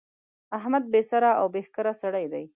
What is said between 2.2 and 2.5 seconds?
دی.